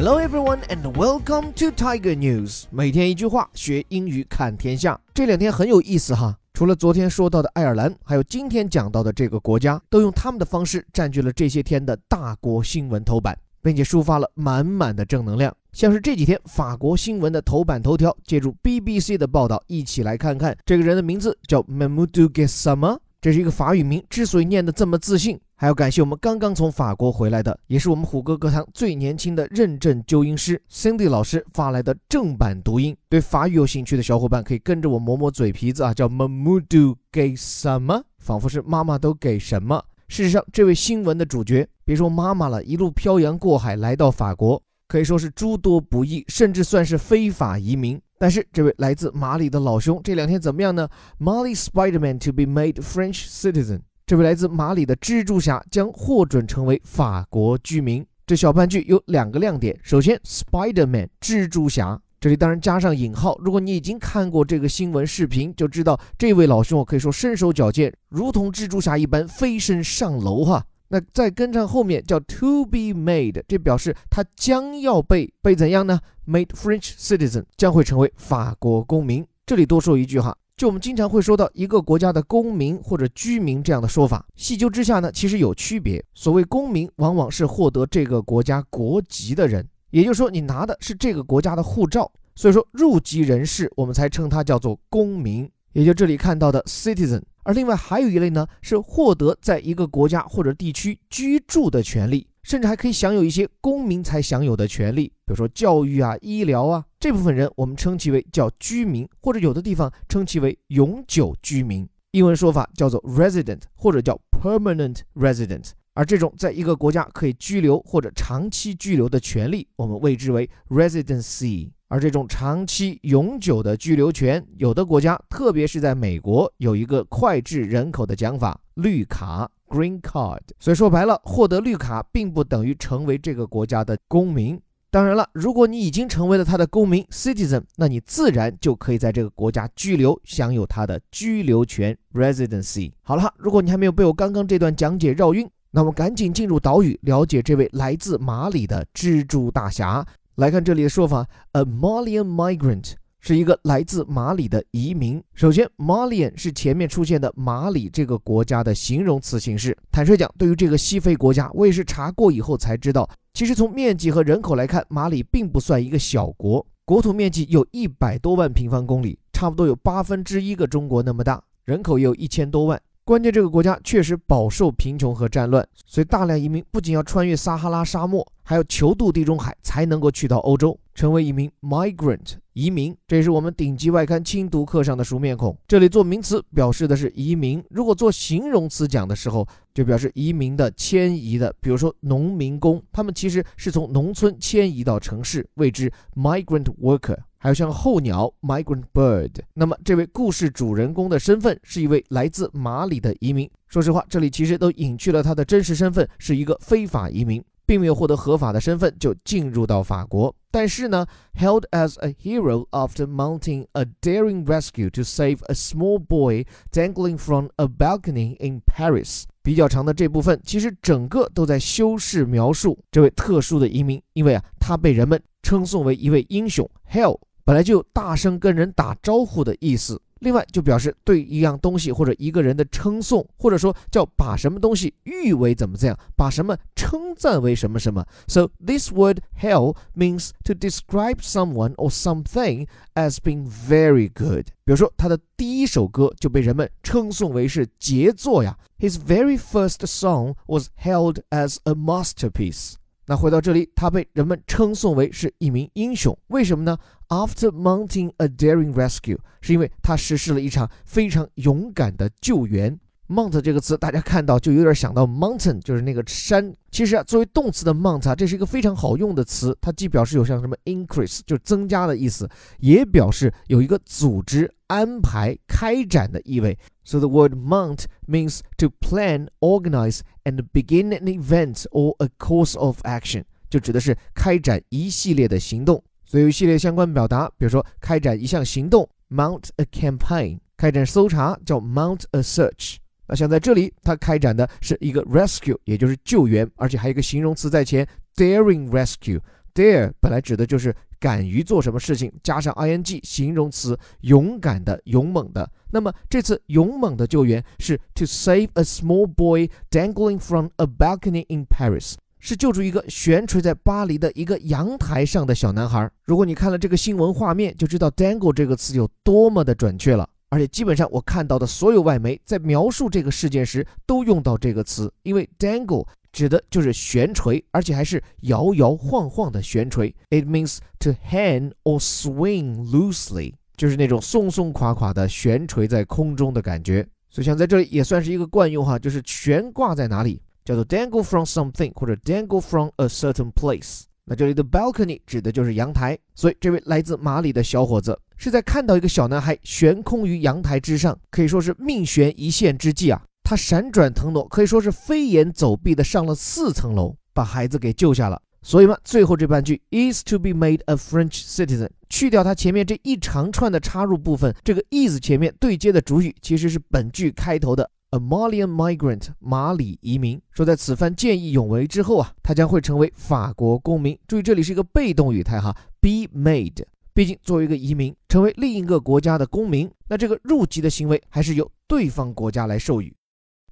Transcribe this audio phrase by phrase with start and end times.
[0.00, 2.66] Hello everyone and welcome to Tiger News。
[2.70, 4.96] 每天一句话，学英语看天下。
[5.12, 15.52] 这两天很有意思哈，除了昨天说到的爱尔兰，还有今天讲到的这个国家，都用他们的方式占据了这些天的大国新闻头版，并且抒发了满满的正能量。
[15.72, 22.98] 像是这几天法国新闻的头版头条，借助 BBC 的报道，一起来看看这个人的名字叫 Mamoudou Gassama。
[23.20, 32.96] 这是一个法语名，之所以念得这么自信，还要感谢我们刚刚从法国回来的，也是我们虎哥课堂最年轻的认证纠音师 Cindy 老师发来的正版读音。
[33.08, 38.00] 对法语有兴趣的小伙伴可以跟着我磨磨嘴皮子啊，叫 Mamudu 给什么？
[38.18, 39.82] 仿佛是妈妈都给什么？
[40.06, 48.00] 事实上，这位新闻的主角，别说妈妈了，一路漂洋过海来到法国，可以说是诸多不易，甚至算是非法移民。
[48.16, 50.88] 但是这位来自马里的老兄这两天怎么样呢
[51.18, 53.80] ？Mali Spiderman to be made French citizen。
[54.08, 58.02] 这位来自马里的蜘蛛侠将获准成为法国居民。
[58.26, 59.78] 这小半句有两个亮点。
[59.82, 63.36] 首先，Spiderman 蜘蛛侠，这里当然加上引号。
[63.38, 70.64] 如果你已经看过这个新闻视频，就知道这位老兄可以说身手矫健，如同蜘蛛侠一般飞身上楼哈。
[70.88, 79.22] 那再跟上后面叫 to be made，这表示他将要被被怎样呢？made French citizen，将会成为法国公民。
[79.44, 86.04] 这里多说一句哈，就我们经常会说到一个国家的公民或者居民这样的说法，细究之下呢，其实有区别。
[86.14, 92.10] 所谓公民，往往是获得这个国家国籍的人，也就是说你拿的是这个国家的护照。
[92.34, 97.22] 所以说入籍人士，我们才称他叫做公民，也就这里看到的 citizen。
[97.44, 106.84] 而另外还有一类呢，是获得在一个国家或者地区居住的权利，甚至还可以享有一些公民才享有的权利，比如说教育啊、医疗啊。
[106.98, 111.88] 这部分人我们称其为叫居民，或者有的地方称其为永久居民。
[112.10, 115.70] 英文说法叫做 resident，或者叫 permanent resident。
[115.98, 121.70] 而这种在一个国家可以居留或者长期居留的权利，我们谓之为 residency。
[121.88, 130.42] 而这种长期永久的居留权，有的国家，特别是在美国，有一个脍炙人口的讲法——绿卡 （Green Card）。
[130.60, 134.56] 所以说白了，获得绿卡并不等于成为这个国家的公民。
[134.90, 142.92] 当然了，如果你已经成为了他的公民 （citizen），那你自然就可以在这个国家居留，享有他的居留权 （residency）。
[143.02, 150.06] 好了，如果你还没有被我刚刚这段讲解绕晕，那我们赶紧进入岛屿，了解这位来自马里的蜘蛛大侠。
[150.36, 155.22] 来看这里的说法，a Malian migrant 是一个来自马里的移民。
[155.34, 159.76] 首先，Malian 是前面出现的马里这个国家的形容词形式。
[159.90, 172.80] 坦率讲，对于这个西非国家，我也是查过以后才知道，其实从面积和人口来看，马里并不算一个小国，国土面积有一百多万平方公里，差不多有八分之一个中国那么大，人口也有一千多万。
[173.08, 182.96] 关键这个国家确实饱受贫穷和战乱，所以大量移民不仅要穿越撒哈拉沙漠，还要求渡地中海才能够去到欧洲，成为一名 migrant 移民。
[183.06, 185.54] 这也是我们顶级外刊精读课上的熟面孔。
[185.68, 191.54] 这里做名词表示的是移民，如果做形容词讲的时候，就表示移民的迁移的。
[191.60, 197.18] 比如说农民工，他们其实是从农村迁移到城市，谓之 migrant worker。
[197.36, 199.30] 还有像候鸟 （migrant bird）。
[199.52, 203.48] 那么，这位故事主人公的身份是一位来自马里的移民。
[203.66, 210.34] 说实话，这里其实都隐去了他的真实身份，是一个非法移民，并没有获得合法的身份就进入到法国。
[210.50, 211.06] 但是呢
[211.38, 217.48] ，held as a hero after mounting a daring rescue to save a small boy dangling from
[217.56, 219.24] a balcony in Paris。
[219.42, 226.66] 比较长的这部分，其实整个都在修饰描述这位特殊的移民，因为啊，他被人们称颂为一位英雄。
[226.90, 227.18] Hell。
[227.44, 238.06] 本来就有大声跟人打招呼的意思，另外就表示对一样东西或者一个人的称颂，或者说叫把什么东西誉为怎么怎样，把什么称赞为什么什么。
[238.26, 244.46] So this word hell means to describe someone or something as being very good。
[244.64, 248.58] 比如说他的第一首歌就被人们称颂为是杰作呀。
[248.78, 252.74] His very first song was held as a masterpiece。
[253.08, 256.76] 那回到这里，他被人们称颂为是一名英雄，为什么呢
[257.08, 262.78] ？After mounting a daring rescue，是因为他实施了一场非常勇敢的救援。
[263.08, 266.54] Mount 这个词，大家看到就有点想到 mountain，就是那个山。
[266.70, 272.28] 其实啊，作为动词的 mount 啊，这是一个非常好用的词，它既表示有像什么 increase，就是增加的意思，
[272.58, 276.58] 也表示有一个组织、安排、开展的意味。
[276.87, 282.81] So the word mount means to plan, organize, and begin an event or a course of
[282.83, 285.83] action，就指的是开展一系列的行动。
[286.03, 292.75] 所以有一系列相关表达，比如说开展一项行动，mount a campaign；开展搜查叫 mount a search。
[293.07, 299.19] 那像在这里，他开展的是一个 rescue，也就是救援，而且还有一个形容词在前，daring rescue。
[299.58, 305.50] Dare 本来指的就是敢于做什么事情，加上 ing 形容词，勇敢的、勇猛的。
[305.72, 315.90] 那么这次勇猛的救援是 to save a small boy dangling from a balcony in Paris，是救助一个悬垂在巴黎的一个阳台上的小男孩。
[316.04, 320.08] 如果你看了这个新闻画面，就知道 dangle 这个词有多么的准确了。
[320.30, 325.86] 而且基本上我看到的所有外媒在描述这个事件时都用到这个词，因为 dangle
[326.18, 329.94] 指的就是悬垂，而且还是摇摇晃晃的悬垂。
[330.10, 336.84] It means to hang or swing loosely，就是那种松松垮垮的悬垂在空中的感觉。
[337.08, 343.82] 所以像在这里也算是一个惯用哈，就是悬挂在哪里，叫做 dangle from something 或者 dangle from a certain place。
[344.04, 345.96] 那这里的 balcony 指的就是阳台。
[346.16, 353.00] 所以这位来自马里的小伙子是在看到一个小男孩悬空于阳台之上，可以说是命悬一线之际啊。
[353.28, 358.18] 他闪转腾挪，可以说是飞檐走壁的上了四层楼，把孩子给救下了。
[358.40, 370.18] 所以嘛，最后这半句 is to be made a French citizen，去掉它前面这一长串的插入部分，这个 is 前面对接的主语其实是本句开头的 a Malian migrant，马里移民。
[370.32, 373.98] 说在此番见义勇为之后啊，他将会成为法国公民。
[374.06, 376.64] 注意这里是一个被动语态哈，be made。
[376.94, 382.90] 毕竟作为一个移民，成为另一个国家的公民，那这个入籍的行为还是由对方国家来授予。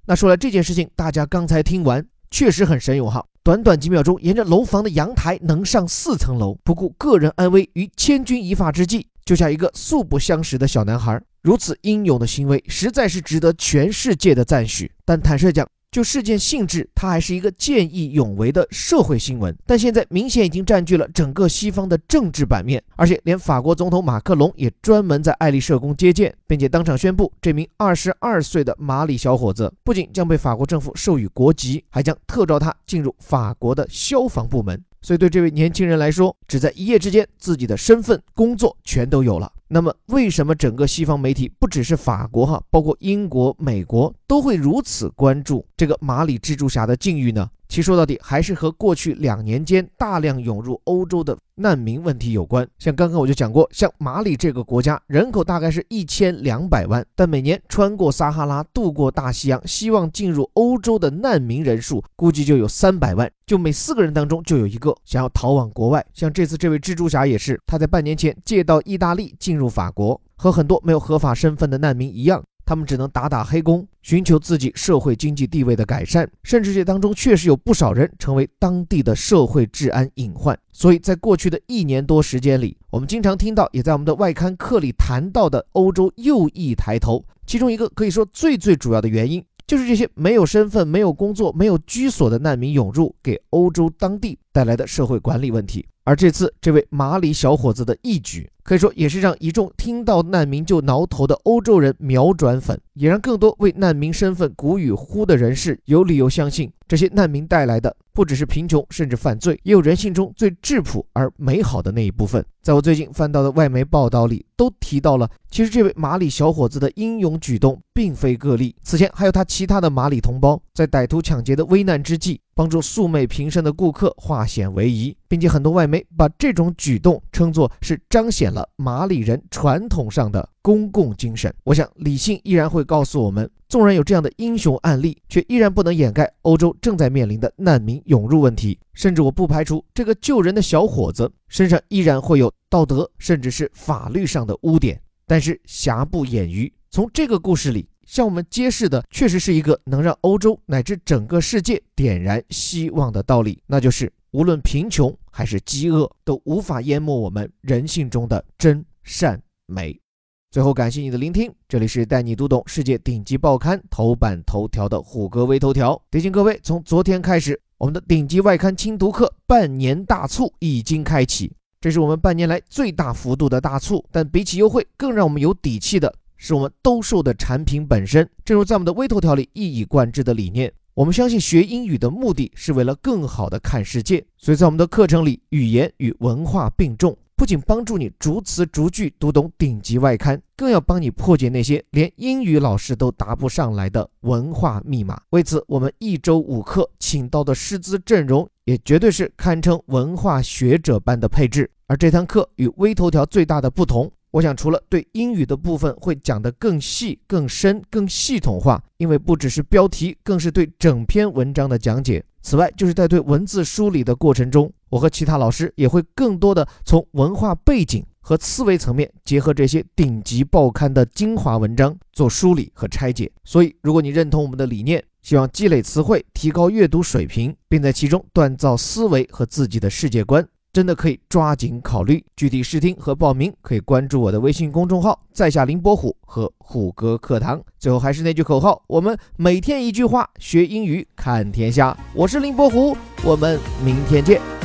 [0.09, 3.25] 那说来这件事情，大家刚才听完确实很神勇哈！
[3.43, 14.89] 短短几秒钟，沿着楼房的阳台能上四层楼，不顾个人安危于千钧一发之际救下一个素不相识的小男孩，如此英勇的行为实在是值得全世界的赞许。
[15.03, 34.79] 但坦率讲，就事件性质，它还是一个见义勇为的社会新闻，但现在明显已经占据了整个西方的政治版面，而且连法国总统马克龙也专门在爱丽舍宫接见，并且当场宣布，这名二十二岁的马里小伙子不仅将被法国政府授予国籍，还将特招他进入法国的消防部门。
[35.01, 39.51] 所以对这位年轻人来说，只在一夜之间，自己的身份、工作全都有了。
[39.69, 47.49] 那么，为什么整个西方媒体，不只是法国哈，包括英国、美国，都会如此关注这个马里蜘蛛侠的境遇呢？
[47.67, 52.67] 其说到底还是和过去两年间大量涌入欧洲的难民问题有关。
[52.79, 66.05] 像刚刚我就讲过，像马里这个国家人口大概是一千两百万，但每年穿过撒哈拉、渡过大西洋，希望进入欧洲的难民人数估计就有三百万，就每四个人当中就有一个想要逃往国外。
[66.13, 72.43] 像这次这位蜘蛛侠也是，他在半年前借到意大利进入法国，和很多没有合法身份的难民一样。
[72.67, 80.59] 他们只能打打黑工，寻求自己社会经济地位的改善，甚至这当中确实有不少人成为当地的社会治安隐患。
[80.73, 95.85] 所以在过去的一年多时间里，我们经常听到，也在我们的外刊课里谈到的欧洲右翼抬头，其中一个可以说最最主要的原因，就是这些没有身份、没有工作、没有居所的难民涌入，给欧洲当地带来的社会管理问题。
[96.03, 112.43] 而这次这位马里小伙子的义举，可以说也是让一众听到难民就挠头的欧洲人秒转粉，也让更多为难民身份鼓与呼的人士有理由相信，这些难民带来的不只是贫穷，甚至犯罪，也有人性中最质朴而美好的那一部分。
[112.61, 122.39] 在我最近翻到的外媒报道里，都提到了，其实这位马里小伙子的英勇举动并非个例，此前还有他其他的马里同胞在歹徒抢劫的危难之际。
[122.55, 131.53] 帮助素昧平生的顾客化险为夷，并且很多外媒把这种举动称作是彰显了马里人传统上的公共精神。
[131.63, 138.79] 我想，理性依然会告诉我们，纵然有这样的英雄案例，却依然不能掩盖欧洲正在面临的难民涌入问题。
[138.93, 145.01] 甚至我不排除这个救人的小伙子身上依然会有道德甚至是法律上的污点。
[145.25, 147.87] 但是瑕不掩瑜，从这个故事里。
[148.05, 159.99] 向我们揭示的，确实是一个能让欧洲乃至整个世界点燃希望的道理，那就是无论贫穷还是饥饿，都无法淹没我们人性中的真善美。
[160.49, 166.01] 最后，感谢你的聆听，这里是带你读懂世界顶级报刊头版头条的虎哥微头条。
[166.09, 171.51] 提醒各位，从昨天开始，我们的顶级外刊精读课半年大促已经开启，
[171.81, 176.13] 这是我们半年来最大幅度的大促，但比起优惠，更让我们有底气的。
[176.37, 180.71] 是我们兜售的产品本身，正如在我们的微头条里一以贯之的理念。
[180.93, 195.21] 我们相信学英语的目的是为了更好的看世界，所以在我们的课程里，语言与文化并重，不仅帮助你逐词逐句读懂顶级外刊，更要帮你破解那些连英语老师都答不上来的文化密码。
[195.29, 201.69] 为此，我们一周五课请到的师资阵容也绝对是堪称文化学者般的配置。
[201.85, 204.11] 而这堂课与微头条最大的不同。
[204.31, 212.23] 我想，除了对英语的部分会讲得更细、更深、更系统化，因为不只是标题，更是对整篇文章的讲解。
[212.41, 223.31] 此外，就是在对文字梳理的过程中，我和其他老师也会更多的从文化背景和思维层面，结合这些顶级报刊的精华文章做梳理和拆解。
[223.43, 230.47] 所以，如果你认同我们的理念，希望积累词汇，提高阅读水平，并在其中锻造思维和自己的世界观。
[230.73, 237.59] 真的可以抓紧考虑，具体试听和报名可以关注我的微信公众号“在下林伯虎”和虎哥课堂。
[237.79, 241.97] 最后还是那句口号：我们每天一句话，学英语看天下。
[242.13, 244.56] 我是林伯虎，我们明天见。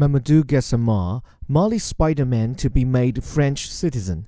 [0.00, 4.26] Mamadou Gassama, Mali Spider-Man to be made French citizen.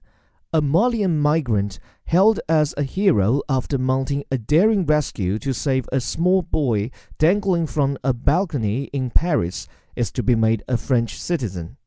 [0.53, 5.99] A Malian migrant held as a hero after mounting a daring rescue to save a
[5.99, 11.79] small boy dangling from a balcony in Paris is to be made a French citizen.